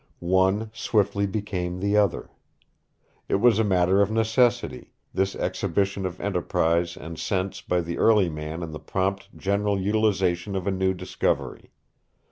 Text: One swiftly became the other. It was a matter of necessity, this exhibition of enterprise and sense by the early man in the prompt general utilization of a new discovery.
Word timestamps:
One 0.17 0.71
swiftly 0.73 1.27
became 1.27 1.79
the 1.79 1.95
other. 1.95 2.31
It 3.29 3.35
was 3.35 3.59
a 3.59 3.63
matter 3.63 4.01
of 4.01 4.09
necessity, 4.09 4.93
this 5.13 5.35
exhibition 5.35 6.07
of 6.07 6.19
enterprise 6.19 6.97
and 6.97 7.19
sense 7.19 7.61
by 7.61 7.81
the 7.81 7.99
early 7.99 8.27
man 8.27 8.63
in 8.63 8.71
the 8.71 8.79
prompt 8.79 9.29
general 9.37 9.79
utilization 9.79 10.55
of 10.55 10.65
a 10.65 10.71
new 10.71 10.95
discovery. 10.95 11.69